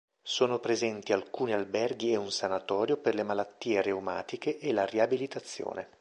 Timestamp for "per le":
2.97-3.21